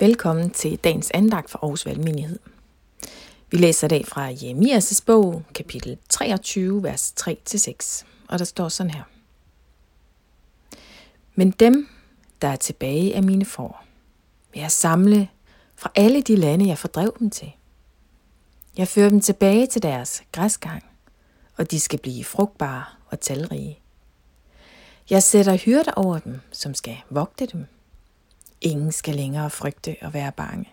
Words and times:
Velkommen 0.00 0.50
til 0.50 0.76
dagens 0.76 1.10
andagt 1.14 1.50
for 1.50 1.58
Aarhus 1.62 1.86
Valgmenighed. 1.86 2.38
Vi 3.50 3.56
læser 3.56 3.86
i 3.86 3.88
dag 3.88 4.06
fra 4.06 4.30
Jeremias' 4.30 5.02
bog, 5.06 5.42
kapitel 5.54 5.98
23, 6.08 6.82
vers 6.82 7.14
3-6, 7.20 8.04
og 8.28 8.38
der 8.38 8.44
står 8.44 8.68
sådan 8.68 8.90
her. 8.90 9.02
Men 11.34 11.50
dem, 11.50 11.88
der 12.42 12.48
er 12.48 12.56
tilbage 12.56 13.14
af 13.14 13.22
mine 13.22 13.44
får, 13.44 13.84
vil 14.52 14.60
jeg 14.60 14.70
samle 14.70 15.28
fra 15.76 15.90
alle 15.94 16.22
de 16.22 16.36
lande, 16.36 16.68
jeg 16.68 16.78
fordrev 16.78 17.16
dem 17.18 17.30
til. 17.30 17.52
Jeg 18.76 18.88
fører 18.88 19.10
dem 19.10 19.20
tilbage 19.20 19.66
til 19.66 19.82
deres 19.82 20.22
græsgang, 20.32 20.84
og 21.56 21.70
de 21.70 21.80
skal 21.80 21.98
blive 21.98 22.24
frugtbare 22.24 22.84
og 23.06 23.20
talrige. 23.20 23.78
Jeg 25.10 25.22
sætter 25.22 25.56
hyrder 25.56 25.92
over 25.92 26.18
dem, 26.18 26.40
som 26.52 26.74
skal 26.74 26.96
vogte 27.10 27.46
dem– 27.46 27.66
Ingen 28.60 28.92
skal 28.92 29.14
længere 29.14 29.50
frygte 29.50 29.96
og 30.02 30.14
være 30.14 30.32
bange, 30.32 30.68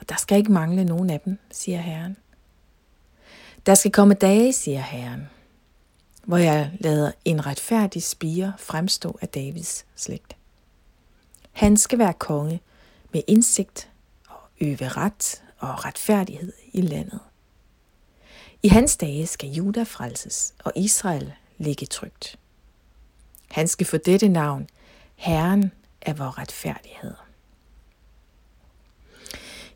og 0.00 0.08
der 0.08 0.16
skal 0.16 0.38
ikke 0.38 0.52
mangle 0.52 0.84
nogen 0.84 1.10
af 1.10 1.20
dem, 1.20 1.38
siger 1.50 1.78
Herren. 1.78 2.16
Der 3.66 3.74
skal 3.74 3.90
komme 3.90 4.14
dage, 4.14 4.52
siger 4.52 4.80
Herren, 4.80 5.28
hvor 6.24 6.36
jeg 6.36 6.70
lader 6.80 7.12
en 7.24 7.46
retfærdig 7.46 8.02
spire 8.02 8.52
fremstå 8.58 9.18
af 9.22 9.28
Davids 9.28 9.86
slægt. 9.96 10.36
Han 11.52 11.76
skal 11.76 11.98
være 11.98 12.12
konge 12.12 12.60
med 13.12 13.22
indsigt 13.26 13.90
og 14.28 14.36
øve 14.60 14.88
ret 14.88 15.42
og 15.58 15.84
retfærdighed 15.84 16.52
i 16.72 16.80
landet. 16.80 17.20
I 18.62 18.68
hans 18.68 18.96
dage 18.96 19.26
skal 19.26 19.50
Juda 19.50 19.82
frelses 19.82 20.54
og 20.64 20.72
Israel 20.76 21.32
ligge 21.58 21.86
trygt. 21.86 22.38
Han 23.50 23.68
skal 23.68 23.86
få 23.86 23.96
dette 23.96 24.28
navn, 24.28 24.68
Herren 25.16 25.72
af 26.04 26.18
vores 26.18 26.38
retfærdighed. 26.38 27.14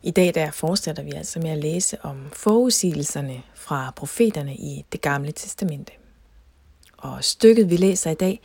I 0.03 0.11
dag 0.11 0.35
der 0.35 0.51
fortsætter 0.51 1.03
vi 1.03 1.11
altså 1.11 1.39
med 1.39 1.49
at 1.49 1.57
læse 1.57 2.05
om 2.05 2.29
forudsigelserne 2.33 3.43
fra 3.55 3.93
profeterne 3.95 4.55
i 4.55 4.85
det 4.91 5.01
gamle 5.01 5.31
testamente. 5.31 5.93
Og 6.97 7.23
stykket, 7.23 7.69
vi 7.69 7.77
læser 7.77 8.11
i 8.11 8.15
dag, 8.15 8.41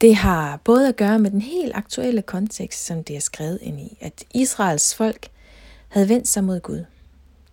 det 0.00 0.16
har 0.16 0.56
både 0.56 0.88
at 0.88 0.96
gøre 0.96 1.18
med 1.18 1.30
den 1.30 1.40
helt 1.40 1.76
aktuelle 1.76 2.22
kontekst, 2.22 2.86
som 2.86 3.04
det 3.04 3.16
er 3.16 3.20
skrevet 3.20 3.58
ind 3.62 3.80
i, 3.80 3.98
at 4.00 4.24
Israels 4.34 4.94
folk 4.94 5.28
havde 5.88 6.08
vendt 6.08 6.28
sig 6.28 6.44
mod 6.44 6.60
Gud. 6.60 6.84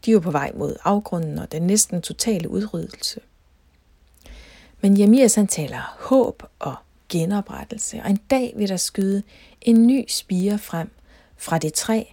De 0.06 0.14
var 0.14 0.20
på 0.20 0.32
vej 0.32 0.52
mod 0.56 0.76
afgrunden 0.84 1.40
og 1.40 1.52
den 1.52 1.62
næsten 1.62 2.02
totale 2.02 2.50
udryddelse. 2.50 3.20
Men 4.82 5.00
Jeremias 5.00 5.36
han 5.36 5.48
taler 5.48 5.96
håb 6.00 6.44
og 6.60 6.76
genoprettelse, 7.10 8.02
og 8.04 8.10
en 8.10 8.20
dag 8.30 8.54
vil 8.56 8.70
der 8.70 8.78
skyde 8.78 9.24
en 9.62 9.88
ny 9.88 10.06
spire 10.08 10.60
frem 10.60 10.92
fra 11.38 11.58
det 11.58 11.74
træ, 11.74 12.04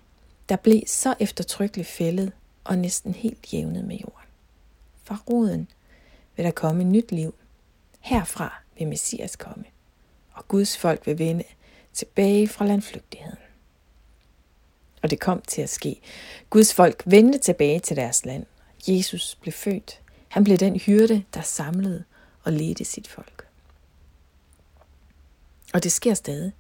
der 0.49 0.57
blev 0.57 0.83
så 0.87 1.15
eftertrykkeligt 1.21 1.89
fældet 1.89 2.33
og 2.65 2.79
næsten 2.79 3.15
helt 3.15 3.53
jævnet 3.53 3.85
med 3.85 3.97
jorden. 3.97 4.29
Fra 5.05 5.19
roden 5.31 5.69
vil 6.37 6.45
der 6.45 6.51
komme 6.51 6.83
et 6.83 6.89
nyt 6.89 7.13
liv. 7.13 7.35
Herfra 8.01 8.63
vil 8.79 8.89
Messias 8.89 9.37
komme, 9.37 9.65
og 10.33 10.49
Guds 10.49 10.77
folk 10.77 11.07
vil 11.07 11.19
vende 11.19 11.45
tilbage 11.93 12.49
fra 12.49 12.67
landflygtigheden. 12.67 13.39
Og 15.03 15.11
det 15.11 15.21
kom 15.21 15.41
til 15.41 15.63
at 15.63 15.71
ske. 15.71 16.01
Guds 16.51 16.75
folk 16.75 17.03
vendte 17.07 17.39
tilbage 17.39 17.81
til 17.81 17.97
deres 17.97 18.25
land. 18.25 18.47
Jesus 18.89 19.35
blev 19.41 19.53
født. 19.53 20.01
Han 20.29 20.45
blev 20.45 20.57
den 20.57 20.77
hyrde, 20.77 21.25
der 21.35 21.43
samlede 21.43 22.05
og 22.43 22.53
ledte 22.53 22.85
sit 22.85 23.09
folk. 23.09 23.44
Og 25.75 25.83
det 25.83 25.93
sker 25.93 26.15
stadig. 26.15 26.53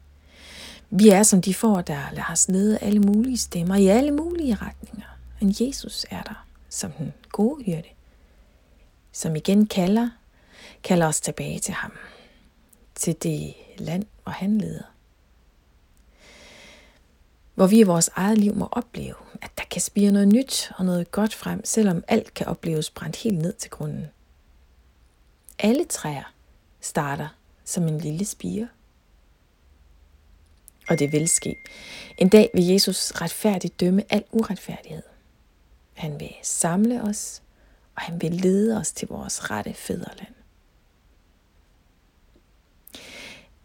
Vi 0.90 1.08
er 1.08 1.22
som 1.22 1.42
de 1.42 1.54
får, 1.54 1.80
der 1.80 2.10
lader 2.12 2.30
os 2.30 2.48
lede 2.48 2.78
alle 2.78 3.00
mulige 3.00 3.38
stemmer 3.38 3.74
i 3.76 3.86
alle 3.86 4.10
mulige 4.10 4.54
retninger. 4.54 5.18
Men 5.40 5.54
Jesus 5.60 6.06
er 6.10 6.22
der 6.22 6.46
som 6.68 6.92
den 6.92 7.14
gode 7.28 7.64
hyrde, 7.64 7.88
som 9.12 9.36
igen 9.36 9.66
kalder, 9.66 10.10
kalder 10.82 11.06
os 11.06 11.20
tilbage 11.20 11.58
til 11.58 11.74
ham, 11.74 11.92
til 12.94 13.16
det 13.22 13.54
land, 13.78 14.04
hvor 14.22 14.32
han 14.32 14.58
leder. 14.58 14.82
Hvor 17.54 17.66
vi 17.66 17.78
i 17.78 17.82
vores 17.82 18.10
eget 18.14 18.38
liv 18.38 18.54
må 18.54 18.68
opleve, 18.72 19.14
at 19.42 19.50
der 19.58 19.64
kan 19.70 19.80
spire 19.80 20.12
noget 20.12 20.28
nyt 20.28 20.72
og 20.76 20.84
noget 20.84 21.10
godt 21.10 21.34
frem, 21.34 21.64
selvom 21.64 22.04
alt 22.08 22.34
kan 22.34 22.46
opleves 22.46 22.90
brændt 22.90 23.16
helt 23.16 23.38
ned 23.38 23.52
til 23.52 23.70
grunden. 23.70 24.06
Alle 25.58 25.84
træer 25.84 26.32
starter 26.80 27.28
som 27.64 27.88
en 27.88 27.98
lille 27.98 28.24
spire. 28.24 28.68
Og 30.88 30.98
det 30.98 31.12
vil 31.12 31.28
ske. 31.28 31.56
En 32.18 32.28
dag 32.28 32.50
vil 32.54 32.66
Jesus 32.66 33.12
retfærdigt 33.12 33.80
dømme 33.80 34.02
al 34.10 34.24
uretfærdighed. 34.32 35.02
Han 35.94 36.20
vil 36.20 36.34
samle 36.42 37.02
os, 37.02 37.42
og 37.96 38.02
han 38.02 38.22
vil 38.22 38.32
lede 38.32 38.78
os 38.78 38.92
til 38.92 39.08
vores 39.08 39.50
rette 39.50 39.74
fædreland. 39.74 40.34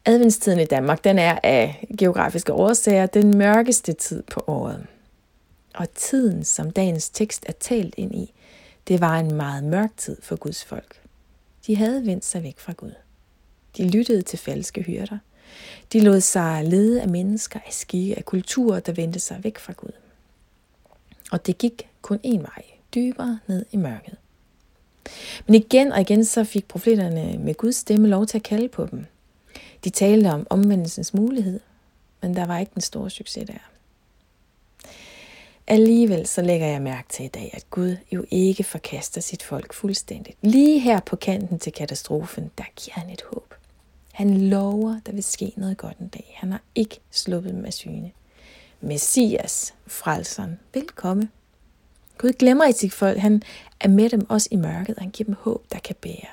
Adventstiden 0.05 0.59
i 0.59 0.65
Danmark, 0.65 1.03
den 1.03 1.19
er 1.19 1.39
af 1.43 1.87
geografiske 1.97 2.53
årsager 2.53 3.05
den 3.05 3.37
mørkeste 3.37 3.93
tid 3.93 4.23
på 4.23 4.43
året. 4.47 4.87
Og 5.75 5.89
tiden, 5.89 6.43
som 6.43 6.71
dagens 6.71 7.09
tekst 7.09 7.45
er 7.47 7.53
talt 7.53 7.93
ind 7.97 8.15
i, 8.15 8.33
det 8.87 9.01
var 9.01 9.19
en 9.19 9.35
meget 9.35 9.63
mørk 9.63 9.89
tid 9.97 10.17
for 10.21 10.35
Guds 10.35 10.65
folk. 10.65 11.01
De 11.67 11.75
havde 11.75 12.05
vendt 12.05 12.25
sig 12.25 12.43
væk 12.43 12.59
fra 12.59 12.73
Gud. 12.73 12.91
De 13.77 13.89
lyttede 13.89 14.21
til 14.21 14.39
falske 14.39 14.81
hyrder. 14.81 15.17
De 15.93 15.99
lod 15.99 16.21
sig 16.21 16.63
lede 16.63 17.01
af 17.01 17.09
mennesker, 17.09 17.59
af 17.65 17.73
skikke, 17.73 18.17
af 18.17 18.25
kulturer, 18.25 18.79
der 18.79 18.91
vendte 18.91 19.19
sig 19.19 19.43
væk 19.43 19.57
fra 19.57 19.73
Gud. 19.73 19.91
Og 21.31 21.45
det 21.45 21.57
gik 21.57 21.89
kun 22.01 22.19
én 22.25 22.41
vej, 22.41 22.63
dybere 22.95 23.39
ned 23.47 23.65
i 23.71 23.77
mørket. 23.77 24.15
Men 25.45 25.55
igen 25.55 25.91
og 25.91 26.01
igen 26.01 26.25
så 26.25 26.43
fik 26.43 26.67
profeterne 26.67 27.37
med 27.37 27.53
Guds 27.53 27.75
stemme 27.75 28.07
lov 28.07 28.25
til 28.25 28.37
at 28.37 28.43
kalde 28.43 28.67
på 28.67 28.85
dem. 28.85 29.05
De 29.83 29.89
talte 29.89 30.27
om 30.27 30.47
omvendelsens 30.49 31.13
mulighed, 31.13 31.59
men 32.21 32.35
der 32.35 32.45
var 32.45 32.59
ikke 32.59 32.71
den 32.73 32.81
store 32.81 33.09
succes 33.09 33.47
der. 33.47 33.69
Alligevel 35.67 36.27
så 36.27 36.41
lægger 36.41 36.67
jeg 36.67 36.81
mærke 36.81 37.09
til 37.09 37.25
i 37.25 37.27
dag, 37.27 37.49
at 37.53 37.69
Gud 37.69 37.97
jo 38.11 38.25
ikke 38.31 38.63
forkaster 38.63 39.21
sit 39.21 39.43
folk 39.43 39.73
fuldstændigt. 39.73 40.37
Lige 40.41 40.79
her 40.79 40.99
på 40.99 41.15
kanten 41.15 41.59
til 41.59 41.71
katastrofen, 41.71 42.51
der 42.57 42.63
giver 42.75 42.99
han 42.99 43.09
et 43.09 43.21
håb. 43.33 43.48
Han 44.19 44.49
lover, 44.49 44.99
der 45.05 45.11
vil 45.11 45.23
ske 45.23 45.53
noget 45.57 45.77
godt 45.77 45.97
en 45.97 46.07
dag. 46.07 46.35
Han 46.39 46.51
har 46.51 46.61
ikke 46.75 46.99
sluppet 47.11 47.53
dem 47.53 47.65
af 47.65 47.73
syne. 47.73 48.11
Messias, 48.81 49.73
frelseren, 49.87 50.59
vil 50.73 50.87
komme. 50.87 51.29
Gud 52.17 52.33
glemmer 52.33 52.65
ikke 52.65 52.79
sit 52.79 52.93
folk. 52.93 53.17
Han 53.17 53.41
er 53.79 53.87
med 53.87 54.09
dem 54.09 54.29
også 54.29 54.47
i 54.51 54.55
mørket, 54.55 54.95
og 54.95 55.01
han 55.01 55.11
giver 55.11 55.25
dem 55.25 55.35
håb, 55.39 55.65
der 55.71 55.79
kan 55.79 55.95
bære. 56.01 56.27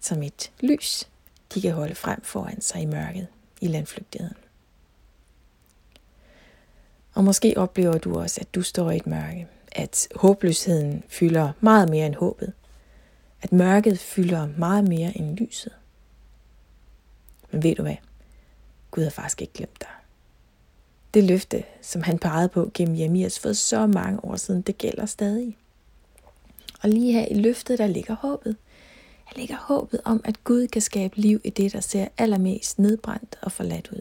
Som 0.00 0.22
et 0.22 0.50
lys, 0.60 1.08
de 1.54 1.60
kan 1.60 1.72
holde 1.72 1.94
frem 1.94 2.22
foran 2.22 2.60
sig 2.60 2.82
i 2.82 2.86
mørket, 2.86 3.26
i 3.60 3.66
landflygtigheden. 3.66 4.36
Og 7.12 7.24
måske 7.24 7.54
oplever 7.56 7.98
du 7.98 8.18
også, 8.20 8.40
at 8.40 8.54
du 8.54 8.62
står 8.62 8.90
i 8.90 8.96
et 8.96 9.06
mørke. 9.06 9.46
At 9.72 10.08
håbløsheden 10.16 11.02
fylder 11.08 11.52
meget 11.60 11.90
mere 11.90 12.06
end 12.06 12.14
håbet. 12.14 12.52
At 13.42 13.52
mørket 13.52 13.98
fylder 13.98 14.48
meget 14.58 14.88
mere 14.88 15.18
end 15.18 15.36
lyset. 15.36 15.72
Men 17.54 17.62
ved 17.62 17.74
du 17.74 17.82
hvad? 17.82 17.96
Gud 18.90 19.02
har 19.02 19.10
faktisk 19.10 19.40
ikke 19.40 19.52
glemt 19.52 19.80
dig. 19.80 19.88
Det 21.14 21.24
løfte, 21.24 21.64
som 21.82 22.02
han 22.02 22.18
pegede 22.18 22.48
på 22.48 22.70
gennem 22.74 22.96
Jamias 22.96 23.38
for 23.38 23.52
så 23.52 23.86
mange 23.86 24.24
år 24.24 24.36
siden, 24.36 24.62
det 24.62 24.78
gælder 24.78 25.06
stadig. 25.06 25.56
Og 26.82 26.88
lige 26.88 27.12
her 27.12 27.26
i 27.30 27.34
løftet, 27.34 27.78
der 27.78 27.86
ligger 27.86 28.14
håbet. 28.14 28.56
Der 29.28 29.38
ligger 29.38 29.56
håbet 29.56 30.00
om, 30.04 30.20
at 30.24 30.44
Gud 30.44 30.66
kan 30.66 30.82
skabe 30.82 31.16
liv 31.16 31.40
i 31.44 31.50
det, 31.50 31.72
der 31.72 31.80
ser 31.80 32.08
allermest 32.18 32.78
nedbrændt 32.78 33.38
og 33.42 33.52
forladt 33.52 33.88
ud. 33.92 34.00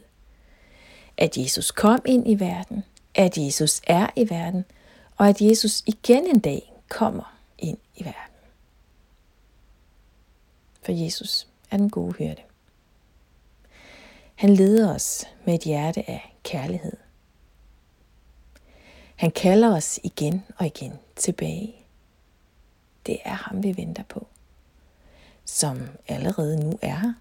At 1.17 1.37
Jesus 1.37 1.71
kom 1.71 1.99
ind 2.05 2.29
i 2.29 2.39
verden, 2.39 2.83
at 3.15 3.37
Jesus 3.37 3.81
er 3.87 4.07
i 4.15 4.29
verden, 4.29 4.65
og 5.17 5.29
at 5.29 5.41
Jesus 5.41 5.83
igen 5.85 6.27
en 6.27 6.39
dag 6.39 6.73
kommer 6.89 7.37
ind 7.57 7.77
i 7.95 8.05
verden. 8.05 8.35
For 10.81 10.91
Jesus 10.91 11.47
er 11.71 11.77
den 11.77 11.89
gode 11.89 12.13
hyrde. 12.13 12.41
Han 14.35 14.49
leder 14.49 14.95
os 14.95 15.25
med 15.45 15.53
et 15.53 15.61
hjerte 15.61 16.09
af 16.09 16.35
kærlighed. 16.43 16.97
Han 19.15 19.31
kalder 19.31 19.75
os 19.75 19.99
igen 20.03 20.43
og 20.57 20.65
igen 20.65 20.93
tilbage. 21.15 21.75
Det 23.05 23.17
er 23.25 23.33
ham, 23.33 23.63
vi 23.63 23.77
venter 23.77 24.03
på, 24.03 24.27
som 25.45 25.81
allerede 26.07 26.59
nu 26.59 26.79
er 26.81 26.95
her, 26.95 27.13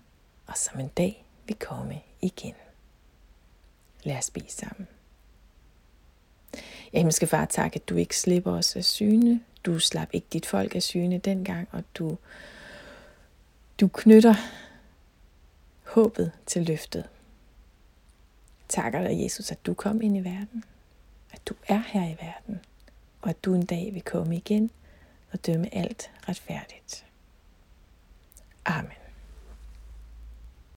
og 0.46 0.56
som 0.56 0.80
en 0.80 0.88
dag 0.88 1.24
vil 1.46 1.56
komme 1.56 2.00
igen. 2.20 2.54
Lad 4.02 4.18
os 4.18 4.30
bede 4.30 4.52
sammen. 4.52 4.88
Ja, 6.92 6.98
himmelske 6.98 7.26
far, 7.26 7.44
tak, 7.44 7.76
at 7.76 7.88
du 7.88 7.96
ikke 7.96 8.18
slipper 8.18 8.52
os 8.52 8.76
af 8.76 8.84
syne. 8.84 9.40
Du 9.66 9.78
slap 9.78 10.08
ikke 10.12 10.26
dit 10.32 10.46
folk 10.46 10.74
af 10.74 10.82
syne 10.82 11.18
dengang, 11.18 11.68
og 11.72 11.84
du, 11.94 12.18
du 13.80 13.88
knytter 13.88 14.34
håbet 15.92 16.32
til 16.46 16.66
løftet. 16.66 17.08
Takker 18.68 19.02
dig, 19.02 19.22
Jesus, 19.22 19.50
at 19.50 19.66
du 19.66 19.74
kom 19.74 20.02
ind 20.02 20.16
i 20.16 20.24
verden, 20.24 20.64
at 21.32 21.48
du 21.48 21.54
er 21.68 21.82
her 21.86 22.08
i 22.08 22.16
verden, 22.20 22.60
og 23.22 23.30
at 23.30 23.44
du 23.44 23.54
en 23.54 23.66
dag 23.66 23.94
vil 23.94 24.02
komme 24.02 24.36
igen 24.36 24.70
og 25.32 25.46
dømme 25.46 25.74
alt 25.74 26.10
retfærdigt. 26.28 27.06
Amen. 28.64 29.01